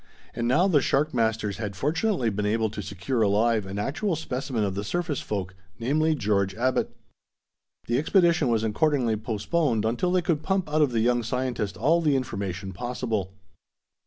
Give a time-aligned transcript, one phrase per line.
[0.33, 4.63] And now the shark masters had fortunately been able to secure alive an actual specimen
[4.63, 6.95] of the surface folk namely, George Abbot.
[7.85, 12.01] The expedition was accordingly postponed until they could pump out of the young scientist all
[12.01, 13.35] the information possible.